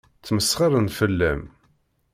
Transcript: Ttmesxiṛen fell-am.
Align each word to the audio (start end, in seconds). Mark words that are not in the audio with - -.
Ttmesxiṛen 0.19 0.87
fell-am. 0.97 1.41